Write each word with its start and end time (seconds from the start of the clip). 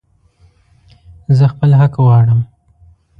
زه 1.37 1.45
خپل 1.53 1.69
حق 1.79 1.93
غواړم 2.03 2.39